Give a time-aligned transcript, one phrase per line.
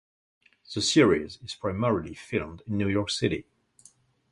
[0.73, 3.45] The series is primarily filmed in New York City.